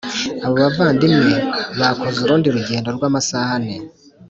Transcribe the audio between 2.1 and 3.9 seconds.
urundi rugendo rw amasaha ane